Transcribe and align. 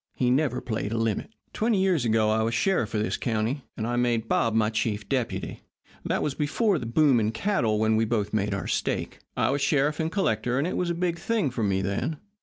He 0.15 0.31
never 0.31 0.61
played 0.61 0.91
a 0.91 0.97
limit. 0.97 1.29
"Twenty 1.53 1.79
years 1.79 2.05
ago 2.05 2.31
I 2.31 2.41
was 2.41 2.55
sheriff 2.55 2.95
of 2.95 3.03
this 3.03 3.17
county, 3.17 3.65
and 3.77 3.85
I 3.85 3.97
made 3.97 4.27
Bob 4.27 4.55
my 4.55 4.71
chief 4.71 5.07
deputy. 5.07 5.61
That 6.03 6.23
was 6.23 6.33
before 6.33 6.79
the 6.79 6.87
boom 6.87 7.19
in 7.19 7.31
cattle 7.31 7.77
when 7.77 7.95
we 7.97 8.05
both 8.05 8.33
made 8.33 8.55
our 8.55 8.65
stake. 8.65 9.19
I 9.37 9.51
was 9.51 9.61
sheriff 9.61 9.99
and 9.99 10.11
collector, 10.11 10.57
and 10.57 10.65
it 10.65 10.75
was 10.75 10.89
a 10.89 10.95
big 10.95 11.19
thing 11.19 11.51
for 11.51 11.61
me 11.61 11.83
then. 11.83 12.17